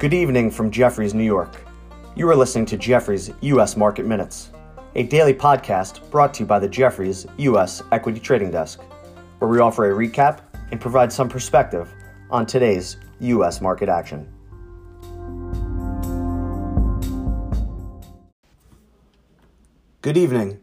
Good 0.00 0.14
evening 0.14 0.50
from 0.50 0.70
Jefferies, 0.70 1.12
New 1.12 1.24
York. 1.24 1.62
You 2.16 2.26
are 2.30 2.34
listening 2.34 2.64
to 2.64 2.78
Jefferies 2.78 3.32
U.S. 3.42 3.76
Market 3.76 4.06
Minutes, 4.06 4.48
a 4.94 5.02
daily 5.02 5.34
podcast 5.34 6.10
brought 6.10 6.32
to 6.32 6.40
you 6.40 6.46
by 6.46 6.58
the 6.58 6.66
Jefferies 6.66 7.26
U.S. 7.36 7.82
Equity 7.92 8.18
Trading 8.18 8.50
Desk, 8.50 8.80
where 9.40 9.50
we 9.50 9.58
offer 9.58 9.92
a 9.92 9.94
recap 9.94 10.40
and 10.70 10.80
provide 10.80 11.12
some 11.12 11.28
perspective 11.28 11.92
on 12.30 12.46
today's 12.46 12.96
U.S. 13.18 13.60
market 13.60 13.90
action. 13.90 14.26
Good 20.00 20.16
evening. 20.16 20.60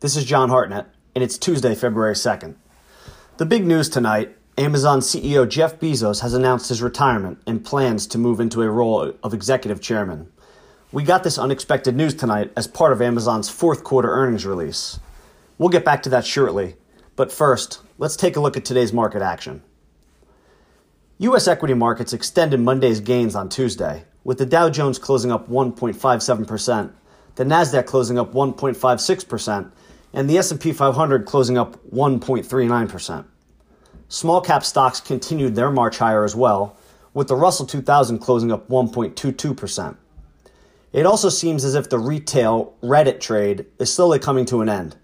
This 0.00 0.16
is 0.16 0.26
John 0.26 0.50
Hartnett, 0.50 0.84
and 1.14 1.24
it's 1.24 1.38
Tuesday, 1.38 1.74
February 1.74 2.12
2nd. 2.12 2.56
The 3.38 3.46
big 3.46 3.66
news 3.66 3.88
tonight 3.88 4.36
Amazon 4.58 5.00
CEO 5.00 5.46
Jeff 5.46 5.78
Bezos 5.78 6.22
has 6.22 6.32
announced 6.32 6.70
his 6.70 6.80
retirement 6.80 7.38
and 7.46 7.62
plans 7.62 8.06
to 8.06 8.16
move 8.16 8.40
into 8.40 8.62
a 8.62 8.70
role 8.70 9.12
of 9.22 9.34
executive 9.34 9.82
chairman. 9.82 10.32
We 10.90 11.02
got 11.02 11.24
this 11.24 11.36
unexpected 11.36 11.94
news 11.94 12.14
tonight 12.14 12.52
as 12.56 12.66
part 12.66 12.94
of 12.94 13.02
Amazon's 13.02 13.50
fourth 13.50 13.84
quarter 13.84 14.10
earnings 14.10 14.46
release. 14.46 14.98
We'll 15.58 15.68
get 15.68 15.84
back 15.84 16.02
to 16.04 16.08
that 16.08 16.24
shortly, 16.24 16.76
but 17.16 17.30
first, 17.30 17.80
let's 17.98 18.16
take 18.16 18.34
a 18.34 18.40
look 18.40 18.56
at 18.56 18.64
today's 18.64 18.94
market 18.94 19.20
action. 19.20 19.62
U.S. 21.18 21.46
equity 21.46 21.74
markets 21.74 22.14
extended 22.14 22.58
Monday's 22.58 23.00
gains 23.00 23.34
on 23.34 23.50
Tuesday, 23.50 24.04
with 24.24 24.38
the 24.38 24.46
Dow 24.46 24.70
Jones 24.70 24.98
closing 24.98 25.30
up 25.30 25.50
1.57%, 25.50 26.92
the 27.34 27.44
Nasdaq 27.44 27.84
closing 27.84 28.18
up 28.18 28.32
1.56%, 28.32 29.70
and 30.14 30.30
the 30.30 30.38
S&P 30.38 30.72
500 30.72 31.26
closing 31.26 31.58
up 31.58 31.76
1.39%. 31.90 33.26
Small 34.08 34.40
cap 34.40 34.64
stocks 34.64 35.00
continued 35.00 35.56
their 35.56 35.70
march 35.70 35.98
higher 35.98 36.24
as 36.24 36.36
well, 36.36 36.76
with 37.12 37.26
the 37.26 37.34
Russell 37.34 37.66
2000 37.66 38.20
closing 38.20 38.52
up 38.52 38.68
1.22%. 38.68 39.96
It 40.92 41.06
also 41.06 41.28
seems 41.28 41.64
as 41.64 41.74
if 41.74 41.90
the 41.90 41.98
retail 41.98 42.74
Reddit 42.82 43.18
trade 43.18 43.66
is 43.80 43.92
slowly 43.92 44.20
coming 44.20 44.44
to 44.46 44.60
an 44.60 44.68
end, 44.68 44.96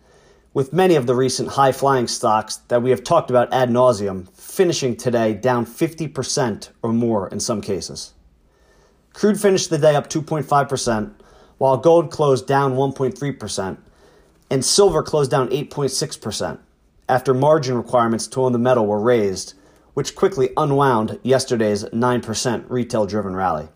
with 0.54 0.72
many 0.72 0.94
of 0.94 1.06
the 1.06 1.16
recent 1.16 1.50
high 1.50 1.72
flying 1.72 2.06
stocks 2.06 2.56
that 2.68 2.80
we 2.80 2.90
have 2.90 3.02
talked 3.02 3.28
about 3.28 3.52
ad 3.52 3.70
nauseum 3.70 4.32
finishing 4.36 4.96
today 4.96 5.34
down 5.34 5.66
50% 5.66 6.68
or 6.82 6.92
more 6.92 7.26
in 7.28 7.40
some 7.40 7.60
cases. 7.60 8.14
Crude 9.14 9.40
finished 9.40 9.68
the 9.68 9.78
day 9.78 9.96
up 9.96 10.08
2.5%, 10.08 11.12
while 11.58 11.76
gold 11.76 12.12
closed 12.12 12.46
down 12.46 12.74
1.3%, 12.74 13.78
and 14.48 14.64
silver 14.64 15.02
closed 15.02 15.30
down 15.30 15.48
8.6% 15.48 16.60
after 17.12 17.34
margin 17.34 17.76
requirements 17.76 18.26
to 18.26 18.42
own 18.42 18.52
the 18.52 18.58
metal 18.58 18.86
were 18.86 18.98
raised, 18.98 19.52
which 19.92 20.14
quickly 20.14 20.48
unwound 20.56 21.20
yesterday's 21.22 21.84
9% 21.84 22.64
retail 22.70 23.04
driven 23.04 23.36
rally. 23.36 23.68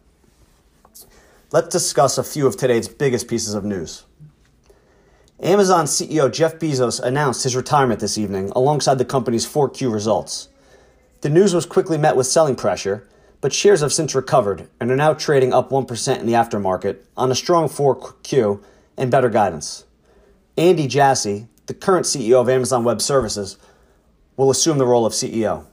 Let's 1.53 1.69
discuss 1.69 2.17
a 2.17 2.25
few 2.25 2.47
of 2.47 2.57
today's 2.57 2.89
biggest 2.89 3.29
pieces 3.29 3.53
of 3.53 3.63
news. 3.63 4.05
Amazon 5.39 5.85
CEO 5.85 6.33
Jeff 6.33 6.59
Bezos 6.59 6.99
announced 6.99 7.45
his 7.45 7.55
retirement 7.55 8.01
this 8.01 8.17
evening 8.17 8.51
alongside 8.57 8.97
the 8.97 9.05
company's 9.05 9.47
4Q 9.47 9.93
results. 9.93 10.49
The 11.21 11.29
news 11.29 11.55
was 11.55 11.67
quickly 11.67 11.99
met 11.99 12.17
with 12.17 12.27
selling 12.27 12.57
pressure, 12.57 13.07
but 13.43 13.53
shares 13.53 13.83
have 13.83 13.93
since 13.93 14.15
recovered 14.15 14.67
and 14.81 14.91
are 14.91 14.97
now 14.97 15.13
trading 15.13 15.53
up 15.53 15.69
1% 15.69 16.21
in 16.21 16.25
the 16.25 16.33
aftermarket 16.33 17.03
on 17.19 17.31
a 17.31 17.35
strong 17.35 17.69
4Q 17.69 18.63
and 18.97 19.11
better 19.11 19.29
guidance. 19.29 19.85
Andy 20.57 20.87
Jassy, 20.87 21.49
the 21.67 21.75
current 21.75 22.07
CEO 22.07 22.41
of 22.41 22.49
Amazon 22.49 22.85
Web 22.85 23.03
Services, 23.03 23.59
will 24.37 24.51
assume 24.51 24.79
the 24.79 24.87
role 24.87 25.07
of 25.07 25.13
CEO. 25.13 25.65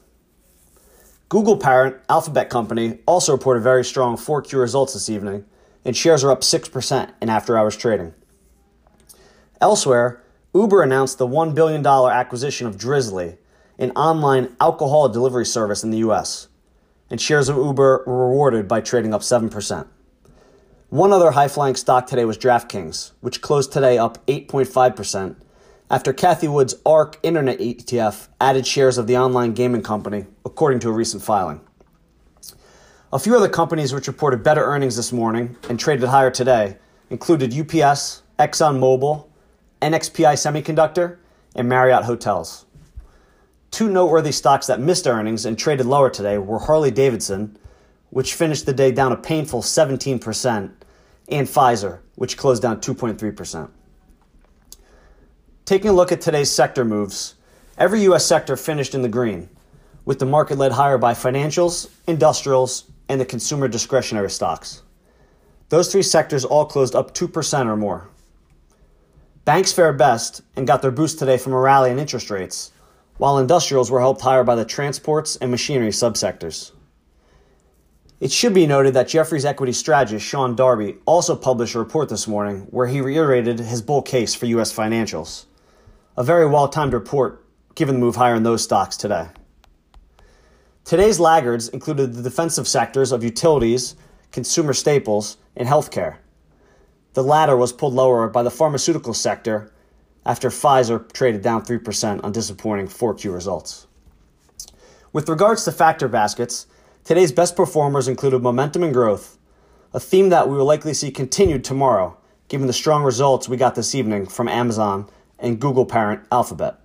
Google 1.29 1.57
parent 1.57 1.97
Alphabet 2.09 2.49
Company 2.49 2.99
also 3.05 3.31
reported 3.31 3.61
very 3.61 3.83
strong 3.83 4.17
4Q 4.17 4.59
results 4.59 4.93
this 4.93 5.09
evening, 5.09 5.45
and 5.83 5.97
shares 5.97 6.23
are 6.23 6.31
up 6.31 6.41
6% 6.41 7.09
in 7.21 7.29
after 7.29 7.57
hours 7.57 7.75
trading. 7.75 8.13
Elsewhere, 9.59 10.21
Uber 10.53 10.81
announced 10.81 11.17
the 11.17 11.27
$1 11.27 11.55
billion 11.55 11.85
acquisition 11.85 12.67
of 12.67 12.77
Drizly, 12.77 13.37
an 13.79 13.91
online 13.91 14.55
alcohol 14.61 15.09
delivery 15.09 15.45
service 15.45 15.83
in 15.83 15.89
the 15.89 15.97
US, 15.97 16.47
and 17.09 17.19
shares 17.19 17.49
of 17.49 17.57
Uber 17.57 18.03
were 18.05 18.29
rewarded 18.29 18.67
by 18.67 18.81
trading 18.81 19.13
up 19.13 19.21
7%. 19.21 19.87
One 20.89 21.11
other 21.11 21.31
high 21.31 21.47
flying 21.47 21.75
stock 21.75 22.05
today 22.05 22.23
was 22.23 22.37
DraftKings, 22.37 23.11
which 23.21 23.41
closed 23.41 23.71
today 23.71 23.97
up 23.97 24.23
8.5% 24.27 25.35
after 25.93 26.11
Cathie 26.11 26.47
Wood's 26.47 26.73
ARK 26.87 27.19
Internet 27.21 27.59
ETF 27.59 28.27
added 28.41 28.65
shares 28.65 28.97
of 28.97 29.05
the 29.05 29.15
online 29.15 29.53
gaming 29.53 29.83
company, 29.83 30.25
according 30.43 30.79
to 30.79 30.89
a 30.89 30.91
recent 30.91 31.21
filing. 31.21 31.61
A 33.11 33.19
few 33.19 33.35
other 33.35 33.47
companies 33.47 33.93
which 33.93 34.07
reported 34.07 34.41
better 34.41 34.63
earnings 34.63 34.95
this 34.95 35.13
morning 35.13 35.55
and 35.69 35.79
traded 35.79 36.09
higher 36.09 36.31
today 36.31 36.77
included 37.11 37.53
UPS, 37.53 38.23
ExxonMobil, 38.39 39.27
NXPI 39.83 40.33
Semiconductor, 40.33 41.17
and 41.55 41.69
Marriott 41.69 42.05
Hotels. 42.05 42.65
Two 43.69 43.87
noteworthy 43.87 44.31
stocks 44.31 44.65
that 44.65 44.79
missed 44.79 45.05
earnings 45.05 45.45
and 45.45 45.59
traded 45.59 45.85
lower 45.85 46.09
today 46.09 46.39
were 46.39 46.57
Harley 46.57 46.89
Davidson, 46.89 47.55
which 48.09 48.33
finished 48.33 48.65
the 48.65 48.73
day 48.73 48.91
down 48.91 49.11
a 49.11 49.15
painful 49.15 49.61
17%, 49.61 50.71
and 51.29 51.47
Pfizer, 51.47 51.99
which 52.15 52.35
closed 52.35 52.63
down 52.63 52.81
2.3%. 52.81 53.69
Taking 55.65 55.91
a 55.91 55.93
look 55.93 56.11
at 56.11 56.19
today's 56.19 56.51
sector 56.51 56.83
moves, 56.83 57.35
every 57.77 58.01
U.S. 58.01 58.25
sector 58.25 58.57
finished 58.57 58.93
in 58.93 59.01
the 59.01 59.07
green, 59.07 59.49
with 60.03 60.19
the 60.19 60.25
market 60.25 60.57
led 60.57 60.73
higher 60.73 60.97
by 60.97 61.13
financials, 61.13 61.89
industrials, 62.05 62.91
and 63.07 63.21
the 63.21 63.25
consumer 63.25 63.69
discretionary 63.69 64.29
stocks. 64.29 64.81
Those 65.69 65.89
three 65.89 66.03
sectors 66.03 66.43
all 66.43 66.65
closed 66.65 66.95
up 66.95 67.13
2% 67.13 67.67
or 67.67 67.77
more. 67.77 68.09
Banks 69.45 69.71
fared 69.71 69.97
best 69.97 70.41
and 70.57 70.67
got 70.67 70.81
their 70.81 70.91
boost 70.91 71.17
today 71.17 71.37
from 71.37 71.53
a 71.53 71.59
rally 71.59 71.91
in 71.91 71.97
interest 71.97 72.29
rates, 72.29 72.73
while 73.15 73.37
industrials 73.37 73.89
were 73.89 74.01
helped 74.01 74.19
higher 74.19 74.43
by 74.43 74.55
the 74.55 74.65
transports 74.65 75.37
and 75.37 75.49
machinery 75.49 75.91
subsectors. 75.91 76.73
It 78.19 78.33
should 78.33 78.53
be 78.53 78.67
noted 78.67 78.95
that 78.95 79.07
Jefferies 79.07 79.45
equity 79.45 79.71
strategist 79.71 80.25
Sean 80.25 80.57
Darby 80.57 80.97
also 81.05 81.37
published 81.37 81.75
a 81.75 81.79
report 81.79 82.09
this 82.09 82.27
morning 82.27 82.67
where 82.69 82.87
he 82.87 82.99
reiterated 82.99 83.61
his 83.61 83.81
bull 83.81 84.01
case 84.01 84.35
for 84.35 84.45
U.S. 84.47 84.75
financials 84.75 85.45
a 86.15 86.23
very 86.23 86.45
well 86.45 86.67
timed 86.67 86.93
report 86.93 87.43
given 87.75 87.95
the 87.95 87.99
move 87.99 88.15
higher 88.15 88.35
in 88.35 88.43
those 88.43 88.63
stocks 88.63 88.95
today. 88.95 89.27
Today's 90.85 91.19
laggards 91.19 91.69
included 91.69 92.13
the 92.13 92.21
defensive 92.21 92.67
sectors 92.67 93.11
of 93.11 93.23
utilities, 93.23 93.95
consumer 94.31 94.73
staples, 94.73 95.37
and 95.55 95.67
healthcare. 95.67 96.17
The 97.13 97.23
latter 97.23 97.55
was 97.55 97.73
pulled 97.73 97.93
lower 97.93 98.27
by 98.27 98.43
the 98.43 98.51
pharmaceutical 98.51 99.13
sector 99.13 99.71
after 100.25 100.49
Pfizer 100.49 101.11
traded 101.13 101.41
down 101.41 101.65
3% 101.65 102.23
on 102.23 102.31
disappointing 102.31 102.87
4Q 102.87 103.33
results. 103.33 103.87
With 105.11 105.29
regards 105.29 105.63
to 105.65 105.71
factor 105.71 106.07
baskets, 106.07 106.67
today's 107.03 107.31
best 107.31 107.55
performers 107.55 108.07
included 108.07 108.41
momentum 108.41 108.83
and 108.83 108.93
growth, 108.93 109.37
a 109.93 109.99
theme 109.99 110.29
that 110.29 110.49
we 110.49 110.57
will 110.57 110.65
likely 110.65 110.93
see 110.93 111.11
continued 111.11 111.63
tomorrow, 111.63 112.17
given 112.47 112.67
the 112.67 112.73
strong 112.73 113.03
results 113.03 113.47
we 113.47 113.57
got 113.57 113.75
this 113.75 113.95
evening 113.95 114.25
from 114.25 114.47
Amazon 114.47 115.07
and 115.43 115.59
Google 115.59 115.85
parent 115.85 116.25
Alphabet. 116.31 116.79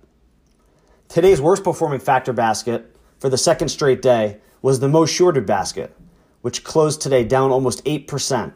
Today's 1.07 1.41
worst 1.41 1.63
performing 1.63 2.01
factor 2.01 2.33
basket 2.33 2.95
for 3.17 3.29
the 3.29 3.37
second 3.37 3.69
straight 3.69 4.01
day 4.01 4.37
was 4.61 4.79
the 4.79 4.89
most 4.89 5.11
shorted 5.11 5.45
basket, 5.45 5.95
which 6.41 6.63
closed 6.63 7.01
today 7.01 7.23
down 7.23 7.51
almost 7.51 7.83
8% 7.85 8.53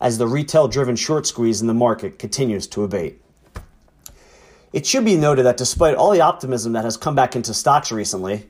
as 0.00 0.16
the 0.16 0.28
retail 0.28 0.68
driven 0.68 0.96
short 0.96 1.26
squeeze 1.26 1.60
in 1.60 1.66
the 1.66 1.74
market 1.74 2.18
continues 2.18 2.66
to 2.68 2.84
abate. 2.84 3.20
It 4.72 4.86
should 4.86 5.04
be 5.04 5.16
noted 5.16 5.44
that 5.44 5.56
despite 5.56 5.96
all 5.96 6.12
the 6.12 6.20
optimism 6.20 6.72
that 6.72 6.84
has 6.84 6.96
come 6.96 7.16
back 7.16 7.34
into 7.34 7.52
stocks 7.52 7.90
recently, 7.90 8.48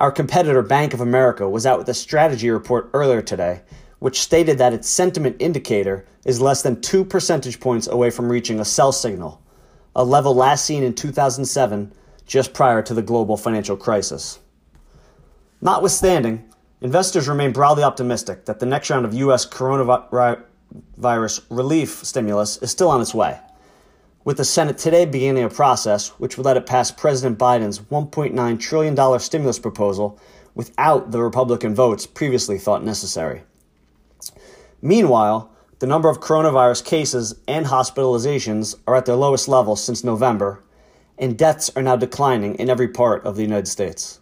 our 0.00 0.10
competitor 0.10 0.62
Bank 0.62 0.92
of 0.92 1.00
America 1.00 1.48
was 1.48 1.64
out 1.64 1.78
with 1.78 1.88
a 1.88 1.94
strategy 1.94 2.50
report 2.50 2.90
earlier 2.92 3.22
today, 3.22 3.62
which 4.00 4.20
stated 4.20 4.58
that 4.58 4.72
its 4.72 4.88
sentiment 4.88 5.36
indicator 5.38 6.04
is 6.24 6.40
less 6.40 6.62
than 6.62 6.80
two 6.80 7.04
percentage 7.04 7.60
points 7.60 7.86
away 7.86 8.10
from 8.10 8.28
reaching 8.28 8.58
a 8.58 8.64
sell 8.64 8.90
signal, 8.90 9.40
a 9.96 10.04
level 10.04 10.34
last 10.34 10.64
seen 10.64 10.82
in 10.82 10.94
2007, 10.94 11.92
just 12.26 12.52
prior 12.52 12.82
to 12.82 12.94
the 12.94 13.02
global 13.02 13.36
financial 13.36 13.76
crisis. 13.76 14.38
Notwithstanding, 15.60 16.44
investors 16.80 17.28
remain 17.28 17.52
broadly 17.52 17.82
optimistic 17.82 18.44
that 18.46 18.60
the 18.60 18.66
next 18.66 18.90
round 18.90 19.04
of 19.04 19.14
U.S. 19.14 19.46
coronavirus 19.46 21.42
relief 21.48 22.04
stimulus 22.04 22.56
is 22.58 22.70
still 22.70 22.90
on 22.90 23.00
its 23.00 23.14
way, 23.14 23.38
with 24.24 24.38
the 24.38 24.44
Senate 24.44 24.78
today 24.78 25.06
beginning 25.06 25.44
a 25.44 25.50
process 25.50 26.08
which 26.18 26.36
would 26.36 26.46
let 26.46 26.56
it 26.56 26.66
pass 26.66 26.90
President 26.90 27.38
Biden's 27.38 27.78
$1.9 27.78 28.60
trillion 28.60 29.20
stimulus 29.20 29.58
proposal 29.58 30.18
without 30.54 31.10
the 31.10 31.20
Republican 31.22 31.74
votes 31.74 32.06
previously 32.06 32.58
thought 32.58 32.84
necessary. 32.84 33.42
Meanwhile, 34.82 35.50
the 35.84 35.88
number 35.88 36.08
of 36.08 36.18
coronavirus 36.18 36.82
cases 36.82 37.34
and 37.46 37.66
hospitalizations 37.66 38.74
are 38.86 38.94
at 38.94 39.04
their 39.04 39.16
lowest 39.16 39.48
level 39.48 39.76
since 39.76 40.02
November, 40.02 40.64
and 41.18 41.36
deaths 41.36 41.70
are 41.76 41.82
now 41.82 41.94
declining 41.94 42.54
in 42.54 42.70
every 42.70 42.88
part 42.88 43.22
of 43.26 43.36
the 43.36 43.42
United 43.42 43.68
States. 43.68 44.18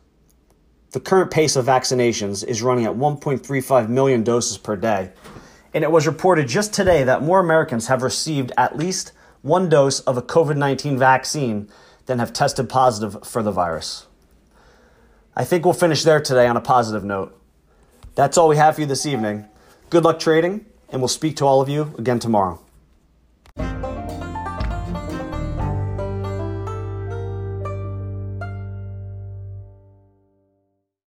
the 0.90 0.98
current 0.98 1.30
pace 1.30 1.54
of 1.54 1.64
vaccinations 1.64 2.44
is 2.44 2.62
running 2.62 2.84
at 2.84 2.96
1.35 2.96 3.88
million 3.88 4.24
doses 4.24 4.58
per 4.58 4.74
day. 4.74 5.12
And 5.72 5.84
it 5.84 5.92
was 5.92 6.04
reported 6.04 6.48
just 6.48 6.74
today 6.74 7.04
that 7.04 7.22
more 7.22 7.38
Americans 7.38 7.86
have 7.86 8.02
received 8.02 8.50
at 8.58 8.76
least 8.76 9.12
one 9.42 9.68
dose 9.68 10.00
of 10.00 10.16
a 10.16 10.22
COVID 10.22 10.56
19 10.56 10.98
vaccine 10.98 11.68
than 12.06 12.18
have 12.18 12.32
tested 12.32 12.68
positive 12.68 13.24
for 13.24 13.40
the 13.40 13.52
virus. 13.52 14.08
I 15.36 15.44
think 15.44 15.64
we'll 15.64 15.74
finish 15.74 16.02
there 16.02 16.20
today 16.20 16.48
on 16.48 16.56
a 16.56 16.60
positive 16.60 17.04
note. 17.04 17.40
That's 18.16 18.36
all 18.36 18.48
we 18.48 18.56
have 18.56 18.74
for 18.74 18.80
you 18.80 18.86
this 18.88 19.06
evening. 19.06 19.46
Good 19.90 20.02
luck 20.02 20.18
trading, 20.18 20.66
and 20.92 21.00
we'll 21.00 21.08
speak 21.08 21.36
to 21.36 21.46
all 21.46 21.60
of 21.60 21.68
you 21.68 21.94
again 21.98 22.18
tomorrow. 22.18 22.60